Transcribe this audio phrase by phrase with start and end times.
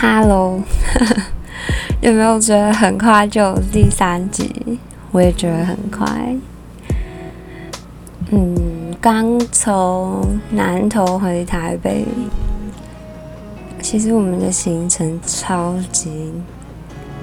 [0.00, 0.62] Hello，
[2.00, 4.78] 有没有觉得很快就第三集？
[5.10, 6.06] 我也觉得很快。
[8.30, 12.04] 嗯，刚从南投回台北，
[13.82, 16.32] 其实我们的行程超级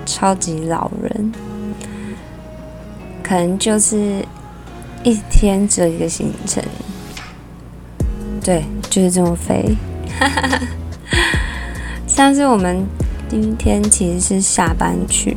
[0.06, 1.32] 超级老人，
[3.24, 4.22] 可能就是
[5.02, 6.62] 一天只有一个行程，
[8.44, 9.78] 对，就是这么飞。
[10.20, 10.60] 哈哈哈
[12.16, 12.88] 像是我们
[13.28, 15.36] 第一天其实是下班去，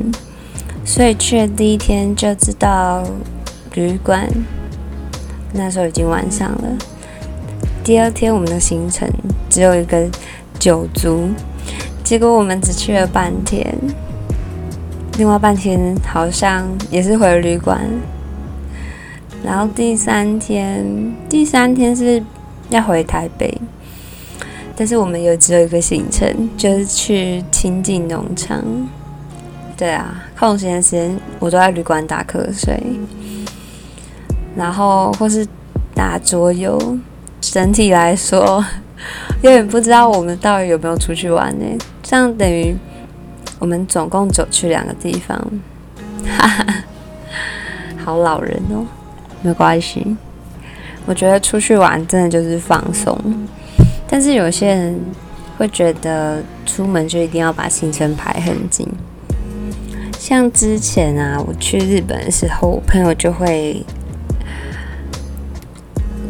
[0.85, 3.03] 所以去的第一天就知道
[3.75, 4.29] 旅馆，
[5.53, 6.79] 那时候已经晚上了。
[7.83, 9.11] 第二天我们的行程
[9.51, 10.09] 只有一个
[10.61, 11.31] 酒足，
[12.05, 13.77] 结果我们只去了半天，
[15.17, 17.81] 另外半天好像也是回旅馆。
[19.43, 22.23] 然后第三天，第三天是
[22.71, 23.61] 要回台北。
[24.79, 28.63] 但是我们有只有一个行程，就是去亲近农场。
[29.77, 32.81] 对啊，空闲时间我都在旅馆打瞌睡，
[34.55, 35.45] 然后或是
[35.97, 36.97] 打桌游。
[37.41, 38.65] 整体来说，
[39.43, 41.65] 有点不知道我们到底有没有出去玩呢？
[42.01, 42.77] 这样等于
[43.59, 45.37] 我们总共走去两个地方，
[46.25, 46.75] 哈哈，
[48.05, 48.87] 好老人哦，
[49.43, 50.17] 没关系。
[51.05, 53.19] 我觉得出去玩真的就是放松。
[54.09, 54.99] 但是有些人
[55.59, 58.89] 会觉得出门就一定要把行程排很紧，
[60.19, 63.85] 像之前啊，我去日本的时候，我朋友就会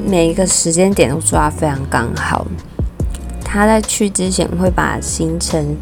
[0.05, 2.47] 每一个时间点都抓非常刚好。
[3.45, 5.77] 他在去之前会把行程，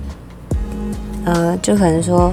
[1.24, 2.32] 呃，就可能说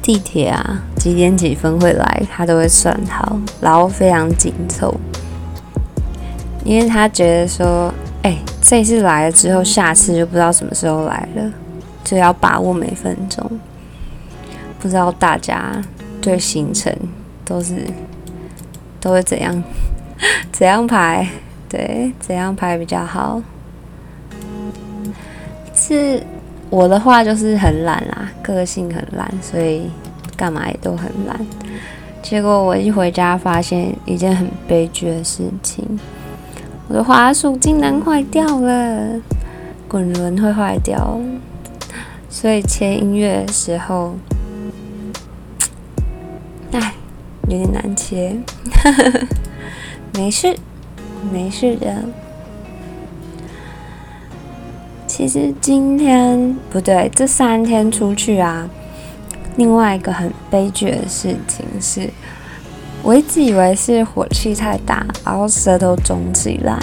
[0.00, 4.94] 地铁啊几点几分会来，他都会算好，然后非常紧凑。
[6.64, 7.92] 因为他觉得说，
[8.22, 11.52] 哎，这次来了之后，下次就不知道什么时候来了，
[12.04, 13.60] 就要把握每分钟。
[14.78, 15.80] 不知道大家
[16.20, 16.92] 对行程
[17.44, 17.86] 都是
[19.00, 19.62] 都会怎样
[20.52, 21.28] 怎样排？
[21.68, 23.42] 对，怎样排比较好？
[25.74, 26.22] 是
[26.68, 29.90] 我的话就是很懒啦，个性很懒，所以
[30.36, 31.46] 干嘛也都很懒。
[32.22, 35.98] 结果我一回家发现一件很悲剧的事情。
[36.92, 39.18] 我的滑鼠竟然坏掉了，
[39.88, 41.18] 滚轮会坏掉，
[42.28, 44.16] 所以切音乐的时候，
[46.72, 46.92] 哎，
[47.48, 48.36] 有点难切。
[50.12, 50.54] 没事，
[51.32, 52.04] 没事的。
[55.06, 58.68] 其实今天不对，这三天出去啊，
[59.56, 62.10] 另外一个很悲剧的事情是。
[63.04, 66.78] 我一直以为是火气太大，然后舌头肿起来。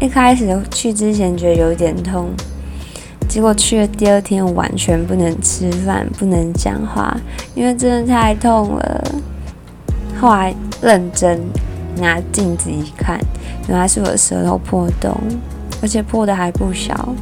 [0.00, 2.30] 一开始去之前觉得有点痛，
[3.28, 7.16] 结果去了第二天完全不能吃饭，不能讲话，
[7.56, 9.04] 因为真的太痛了。
[10.20, 11.40] 后来认真
[11.96, 13.18] 拿镜子一看，
[13.68, 15.12] 原来是我的舌头破洞，
[15.82, 17.14] 而且破的还不小。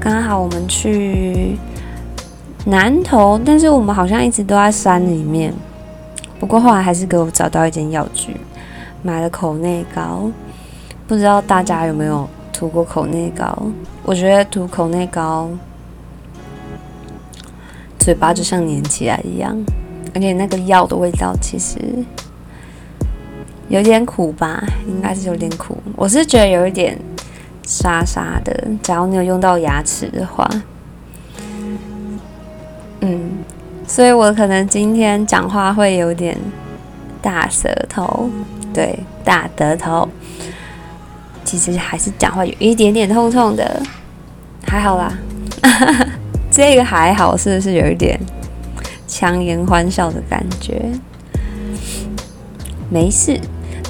[0.00, 1.58] 刚好我们去
[2.64, 5.52] 南头，但是我们好像一直都在山里面。
[6.42, 8.36] 不过后来还是给我找到一间药局，
[9.00, 10.28] 买了口内膏。
[11.06, 13.56] 不知道大家有没有涂过口内膏？
[14.02, 15.48] 我觉得涂口内膏，
[17.96, 19.56] 嘴巴就像粘起来一样，
[20.16, 21.78] 而且那个药的味道其实
[23.68, 25.78] 有点苦吧，应该是有点苦。
[25.94, 26.98] 我是觉得有一点
[27.64, 30.50] 沙沙的，假如你有用到牙齿的话，
[33.92, 36.34] 所以我可能今天讲话会有点
[37.20, 38.30] 大舌头，
[38.72, 40.08] 对，大舌头。
[41.44, 43.82] 其实还是讲话有一点点痛痛的，
[44.66, 45.12] 还好啦。
[46.50, 48.18] 这个还好，是不是有一点
[49.06, 50.80] 强颜欢笑的感觉？
[52.88, 53.38] 没事，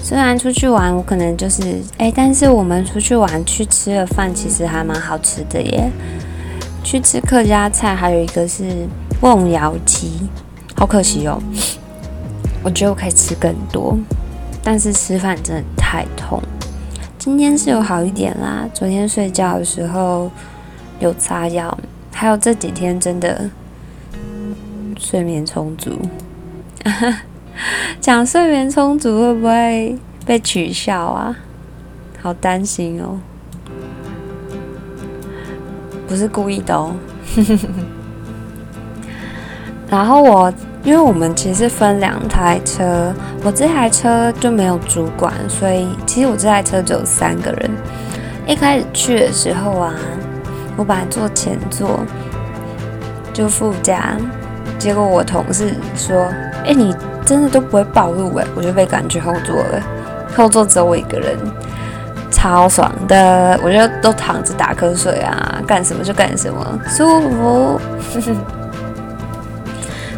[0.02, 5.88] 虽然出去玩，我可能就是哎，但是我们出去玩去吃的饭其实还蛮好吃的耶。
[6.82, 8.88] 去吃客家菜，还有一个是。
[9.22, 10.28] 瓮窑鸡，
[10.74, 11.40] 好可惜哦！
[12.64, 13.96] 我觉得我可以吃更多，
[14.64, 16.42] 但是吃饭真的太痛。
[17.20, 20.28] 今天是有好一点啦，昨天睡觉的时候
[20.98, 21.78] 有擦药，
[22.12, 23.48] 还有这几天真的
[24.98, 25.96] 睡眠充足。
[28.00, 29.96] 讲睡眠充足会不会
[30.26, 31.36] 被取笑啊？
[32.20, 33.20] 好担心哦，
[36.08, 36.96] 不是故意的哦。
[39.92, 40.50] 然后我，
[40.84, 43.12] 因为我们其实分两台车，
[43.44, 47.70] 我这台车就没有主管，所以其实我这台车只有三个人。
[48.46, 49.92] 一开始去的时候啊，
[50.78, 52.00] 我本来坐前座，
[53.34, 54.16] 就副驾，
[54.78, 56.26] 结果我同事说
[56.64, 56.96] ：“哎，你
[57.26, 59.82] 真的都不会暴露哎！”我就被赶去后座了，
[60.34, 61.36] 后座只有我一个人，
[62.30, 67.80] 超爽的，我就都躺着打瞌睡啊，干什么就干什么，舒服。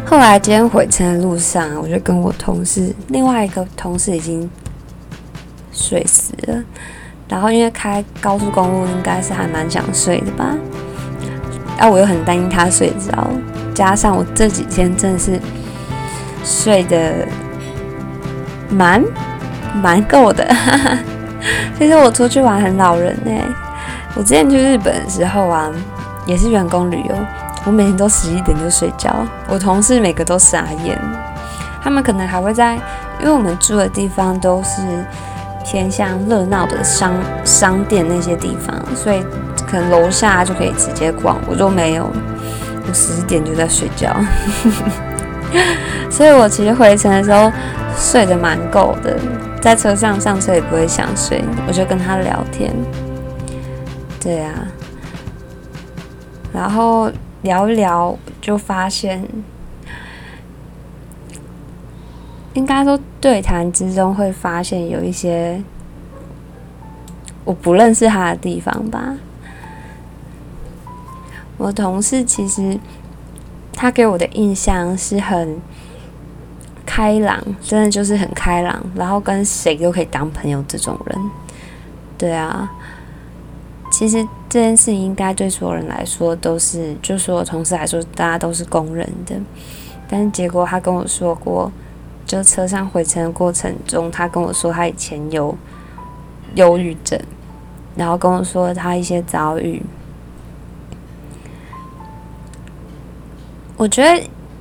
[0.07, 4.49] 后来今天回程的路上，我就跟我同事，另外一个同事已经
[5.73, 6.63] 睡死了。
[7.27, 10.55] 然后因为开高速公路，应该是还蛮想睡的吧。
[11.79, 13.27] 啊，我又很担心他睡着，
[13.73, 15.39] 加上我这几天真的是
[16.43, 17.27] 睡得
[18.69, 19.03] 蛮
[19.81, 20.47] 蛮够的。
[21.77, 23.43] 其实我出去玩很老人哎，
[24.15, 25.69] 我之前去日本的时候啊，
[26.27, 27.15] 也是员工旅游。
[27.65, 30.99] 我每天都十一点就睡觉，我同事每个都傻眼，
[31.81, 32.75] 他们可能还会在，
[33.19, 34.81] 因为我们住的地方都是
[35.63, 37.11] 偏向热闹的商
[37.43, 39.23] 商店那些地方，所以
[39.67, 42.07] 可能楼下就可以直接逛，我就没有，
[42.87, 44.15] 我十一点就在睡觉，
[46.11, 47.51] 所以我其实回程的时候
[47.97, 49.17] 睡得蛮够的，
[49.59, 52.71] 在车上上车也不会想睡，我就跟他聊天，
[54.19, 54.53] 对啊，
[56.53, 57.11] 然后。
[57.45, 59.23] 聊一聊，就发现，
[62.55, 65.61] 应该说对谈之中会发现有一些
[67.43, 69.15] 我不认识他的地方吧。
[71.57, 72.79] 我同事其实
[73.71, 75.57] 他给我的印象是很
[76.83, 81.31] 开朗，真的就是很开朗，然后跟谁都可以当朋友这种人。
[82.17, 82.71] 对啊。
[83.97, 89.33] 其实这件事应该对所有人来说都是，就所有同事来说，大家都是公认的。
[90.09, 91.71] 但是结果他跟我说过，
[92.25, 95.57] 就车上回程的过程中，他跟我说他以前有
[96.55, 97.17] 忧郁症，
[97.95, 99.81] 然后跟我说他一些遭遇。
[103.77, 104.03] 我觉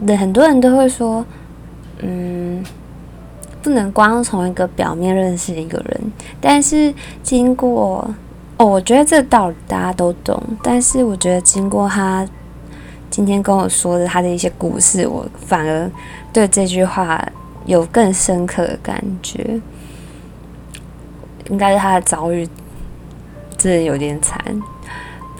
[0.06, 1.26] 得很多人都会说，
[1.98, 2.64] 嗯，
[3.64, 6.94] 不能光从一个表面认识一个人，但是
[7.24, 8.08] 经过。
[8.56, 12.26] 哦，我觉得这道理大家都懂，但是我觉得经过他
[13.10, 15.90] 今天跟我说的他的一些故事，我反而
[16.32, 17.20] 对这句话
[17.66, 19.60] 有更深刻的感觉。
[21.50, 22.48] 应该是他的遭遇
[23.58, 24.38] 真的有点惨，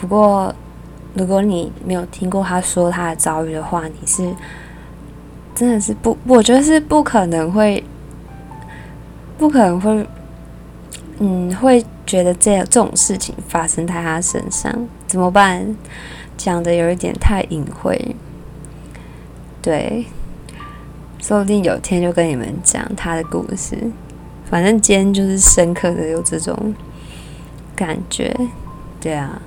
[0.01, 0.53] 不过
[1.15, 4.29] 如果你没有听过他说他的遭遇的话，你是
[5.55, 7.83] 真的是不，我觉得是不可能会，
[9.39, 10.07] 不可能会，
[11.21, 11.85] 嗯，会。
[12.15, 14.73] 觉得这这种事情发生在他身上
[15.09, 15.75] 怎么办？
[16.37, 18.15] 讲的有一点太隐晦，
[19.61, 20.07] 对，
[21.21, 23.91] 说不定有天就跟你们讲他的故事。
[24.49, 26.73] 反正今天就是深刻的有这种
[27.75, 28.33] 感觉，
[29.01, 29.43] 对啊，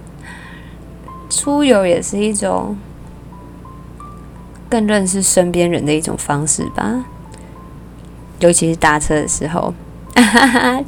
[1.29, 2.75] 出游也是一种
[4.67, 7.05] 更认识身边人的一种方式吧，
[8.39, 9.73] 尤其是搭车的时候。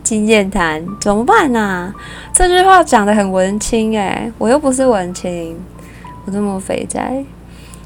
[0.04, 1.94] 经验谈怎么办呢？
[2.34, 5.58] 这句话讲的很文青诶，我又不是文青，
[6.26, 7.24] 我这么肥宅，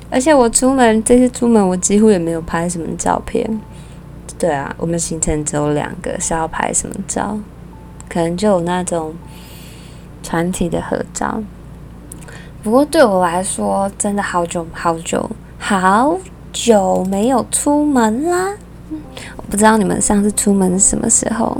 [0.10, 3.60] 而且我出门这次出门我几乎也没有拍什么照片。
[4.39, 7.38] 对啊，我们行程只有两个，是要拍什么照？
[8.10, 9.13] 可能就有那种
[10.22, 11.41] 团体的合照。
[12.62, 16.18] 不过对我来说，真的好久好久好
[16.51, 18.53] 久没有出门啦。
[19.53, 21.55] 不知道你们上次出门是什么时候？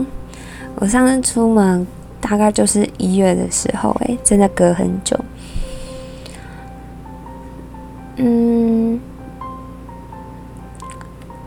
[0.77, 1.85] 我上次出门
[2.19, 5.15] 大概就是一月的时候，诶，真的隔很久。
[8.15, 9.00] 嗯，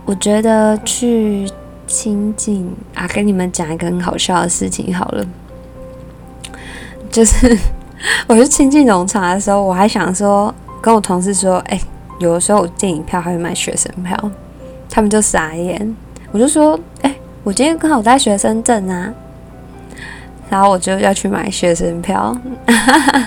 [0.05, 1.51] 我觉得去
[1.89, 5.27] 亲近啊，跟你们讲一个很好笑的事情好了，
[7.11, 7.59] 就是
[8.29, 11.81] 我去亲近农场的时候，我还想说跟我同事说，哎，
[12.21, 14.31] 有的时候我电影票还会买学生票。
[14.89, 15.95] 他们就傻眼，
[16.37, 19.11] 我就说：“哎，我今天刚好带学生证啊，
[20.51, 22.37] 然后我就要去买学生票。”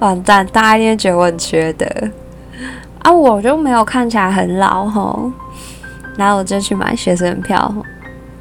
[0.00, 1.86] 完蛋，大家一定觉得我很缺德
[3.02, 3.12] 啊！
[3.12, 5.30] 我就没有看起来很老吼，
[6.16, 7.72] 然后我就去买学生票，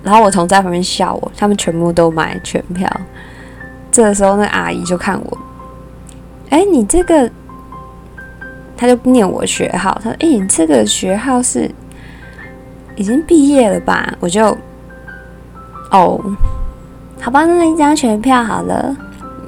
[0.02, 2.90] 然后我同在旁边笑我，他们全部都买全票。
[3.92, 5.38] 这个时候，那阿姨就看我
[6.50, 7.30] ：“哎，你这个……”
[8.76, 11.70] 他就念我学号，他说：“哎，你这个学号是？”
[12.96, 14.14] 已经毕业了吧？
[14.20, 14.56] 我就
[15.92, 16.20] 哦，
[17.20, 18.96] 好吧，那一张全票好了。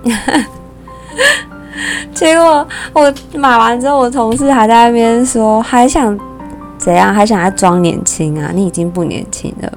[2.14, 6.18] 结果我买完之后，我同事还在那边说，还想
[6.78, 7.14] 怎样？
[7.14, 8.52] 还想要装年轻啊？
[8.54, 9.72] 你已经不年轻了。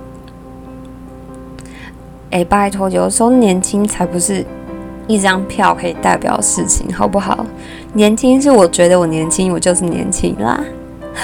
[2.31, 4.45] 哎，拜托，有时候年轻才不是
[5.07, 7.45] 一张票可以代表事情，好不好？
[7.95, 10.61] 年轻是我觉得我年轻，我就是年轻啦。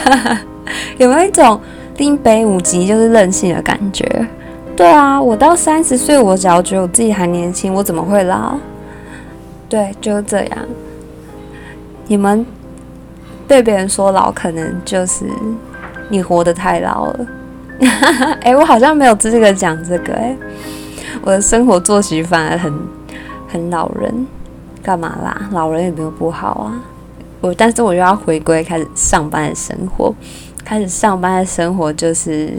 [0.99, 1.61] 有没有一种
[1.97, 4.27] 拎北五级就是任性的感觉？
[4.77, 8.57] 对啊，我到三十岁，我只要觉得我自己还年轻，我怎么会老？
[9.69, 10.59] 对，就是这样。
[12.07, 12.45] 你们
[13.47, 15.25] 被别人说老，可能就是
[16.09, 17.27] 你活得太老了。
[18.43, 20.37] 哎，我好像没有资格讲这个哎。
[21.23, 22.73] 我的生活作息反而很
[23.49, 24.27] 很老人，
[24.83, 25.49] 干嘛啦？
[25.53, 26.83] 老人也没有不好啊。
[27.41, 30.13] 我但是我又要回归开始上班的生活，
[30.65, 32.53] 开始上班的生活就是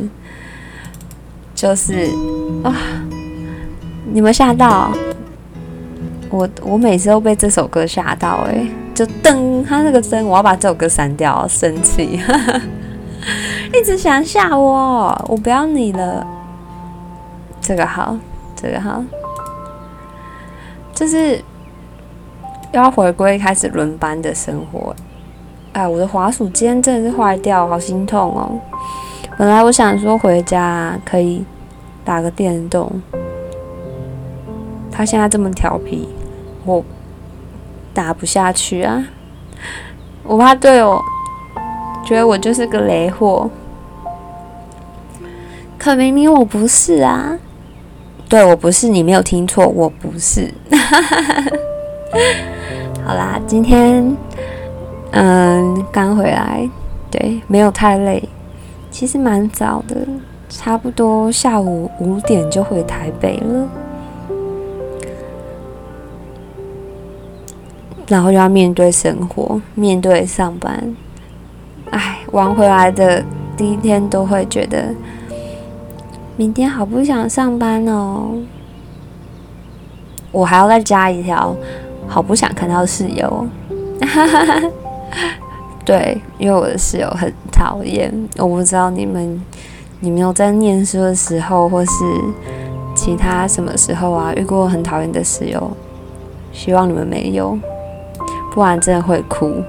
[1.53, 2.09] 就是
[2.63, 2.73] 啊，
[4.11, 4.91] 你们吓到
[6.29, 6.47] 我？
[6.61, 12.19] 我每次都被这首歌吓到哎，就噔，他那个声，我要把这首歌删掉，生气，
[13.73, 16.25] 一直想吓我，我不要你了，
[17.59, 18.17] 这个好。
[18.57, 19.03] 这个好，
[20.93, 21.43] 就是
[22.71, 24.95] 要回归开始轮班的生活。
[25.75, 28.49] 哎，我的滑鼠今天真的是坏掉，好心痛哦。
[29.37, 31.43] 本来我想说回家可以
[32.05, 32.89] 打个电动，
[34.89, 36.07] 他现在这么调皮，
[36.63, 36.81] 我
[37.93, 39.05] 打不下去啊。
[40.23, 40.97] 我怕队友
[42.05, 43.49] 觉得我就是个雷货，
[45.77, 47.37] 可明明我不是啊。
[48.29, 50.53] 对我不是，你没有听错，我不是。
[53.05, 54.15] 好啦，今天
[55.17, 56.69] 嗯刚回来，
[57.09, 58.27] 对，没有太累，
[58.91, 59.95] 其实蛮早的，
[60.49, 63.69] 差不多下午五点就回台北了，
[68.09, 70.93] 然后就要面对生活，面对上班。
[71.91, 73.23] 哎，玩回来的
[73.55, 74.93] 第一天都会觉得。
[76.35, 78.31] 明天好不想上班哦，
[80.33, 81.55] 我还要再加一条，
[82.05, 83.47] 好不想看到室友。
[84.01, 84.61] 哈哈哈
[85.85, 89.41] 对，因为我的室友很讨厌，我不知道你们，
[89.99, 91.91] 你们有在念书的时候，或是
[92.95, 95.71] 其他什么时候啊，遇过很讨厌的室友？
[96.51, 97.57] 希望你们没有，
[98.51, 99.61] 不然真的会哭。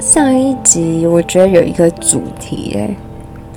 [0.00, 2.96] 上一集我觉得有一个主题，哎，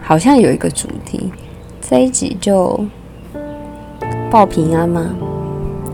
[0.01, 1.32] 好像有一个主题。
[1.80, 2.86] 这一集就
[4.32, 5.14] 报平安吗？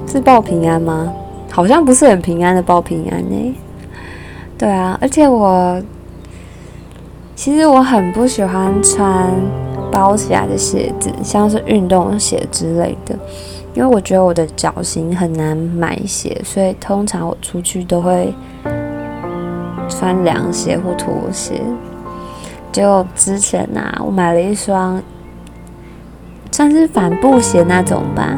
[0.07, 1.11] 是报平安吗？
[1.51, 3.55] 好像不是很平安的报平安呢。
[4.57, 5.81] 对啊，而且我
[7.35, 9.27] 其实我很不喜欢穿
[9.91, 13.17] 包起来的鞋子，像是运动鞋之类的，
[13.73, 18.33] 因为我觉得我的脚型很难买鞋，所以通常我出去都会。
[19.89, 21.61] 穿凉鞋或拖鞋，
[22.73, 25.01] 就之前啊，我买了一双，
[26.57, 28.35] 算是帆布鞋那种吧，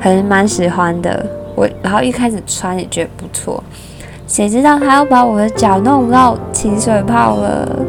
[0.00, 1.24] 很蛮喜欢的。
[1.54, 3.62] 我然后一开始穿也觉得不错，
[4.26, 7.86] 谁知道他要把我的脚弄到起水泡了。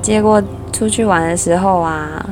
[0.00, 2.24] 结果出去玩的时候啊，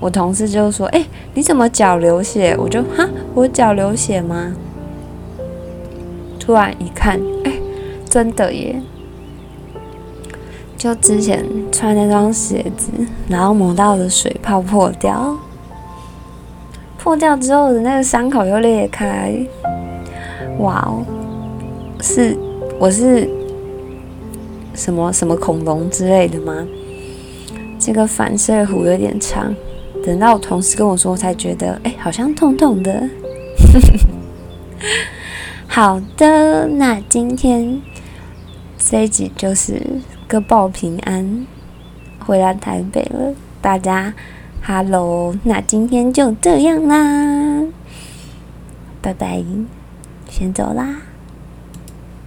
[0.00, 4.54] 我同事就说：“哎，你怎么脚流血？”我就哈，我脚流血吗？
[6.40, 7.52] 突然一看，哎。
[8.08, 8.80] 真的耶！
[10.76, 12.90] 就之前穿那双鞋子，
[13.28, 15.36] 然后磨到的水泡破掉，
[16.98, 19.34] 破掉之后的那个伤口又裂开。
[20.58, 21.04] 哇哦，
[22.00, 22.36] 是
[22.78, 23.28] 我是
[24.74, 26.66] 什么什么恐龙之类的吗？
[27.78, 29.54] 这个反射弧有点长，
[30.04, 33.08] 等到我同事跟我说，我才觉得哎，好像痛痛的。
[35.66, 37.80] 好的，那今天。
[38.78, 39.82] 这一集就是
[40.28, 41.46] 个报平安，
[42.18, 44.12] 回来台北了，大家
[44.60, 47.62] 哈喽那今天就这样啦，
[49.00, 49.44] 拜拜，
[50.28, 51.05] 先走啦。